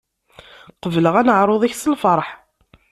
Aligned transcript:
Qebleɣ 0.81 1.15
aneɛṛuḍ-ik 1.19 1.75
s 1.77 1.83
lfeṛḥ. 1.93 2.29